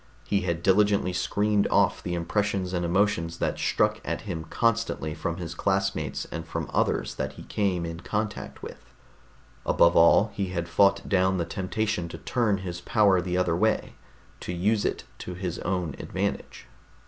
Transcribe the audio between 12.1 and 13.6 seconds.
turn his power the other